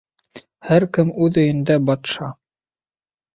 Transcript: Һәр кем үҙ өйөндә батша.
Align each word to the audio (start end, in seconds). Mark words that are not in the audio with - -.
Һәр 0.69 0.85
кем 0.97 1.11
үҙ 1.25 1.37
өйөндә 1.43 1.77
батша. 1.91 2.31